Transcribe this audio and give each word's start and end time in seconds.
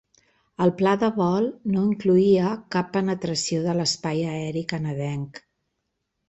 El 0.63 0.71
pla 0.77 0.93
de 1.01 1.09
vol 1.17 1.49
no 1.75 1.83
incloïa 1.89 2.47
cap 2.77 2.89
penetració 2.97 3.61
de 3.67 3.77
l'espai 3.81 4.25
aeri 4.31 4.65
canadenc. 4.73 5.45